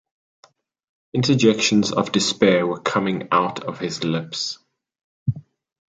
Interjections 1.13 1.91
of 1.91 2.11
despair 2.11 2.65
were 2.65 2.79
coming 2.79 3.27
out 3.31 3.63
of 3.65 3.77
his 3.77 4.03
lips. 4.03 4.57